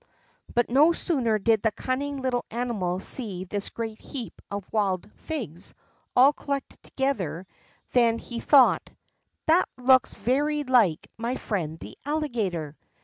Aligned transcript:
But 0.55 0.71
no 0.71 0.93
sooner 0.93 1.37
did 1.37 1.61
the 1.61 1.69
cunning 1.71 2.23
little 2.23 2.43
animal 2.49 2.99
see 2.99 3.43
this 3.43 3.69
great 3.69 4.01
heap 4.01 4.41
of 4.49 4.65
wild 4.73 5.07
figs 5.13 5.75
all 6.15 6.33
collected 6.33 6.81
together 6.81 7.45
than 7.91 8.17
he 8.17 8.39
thought: 8.39 8.89
"That 9.45 9.69
looks 9.77 10.15
very 10.15 10.63
like 10.63 11.05
my 11.19 11.35
friend 11.35 11.77
the 11.77 11.95
Alligator." 12.03 12.75